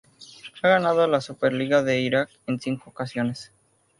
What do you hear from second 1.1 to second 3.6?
Super Liga de Irak en cinco ocasiones.